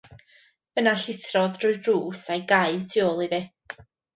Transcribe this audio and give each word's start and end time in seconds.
Yna 0.81 0.93
llithrodd 1.01 1.59
drwy'r 1.63 1.77
drws, 1.89 2.25
a'i 2.37 2.45
gau 2.55 2.81
y 2.81 2.83
tu 2.95 3.07
ôl 3.11 3.25
iddi. 3.29 3.45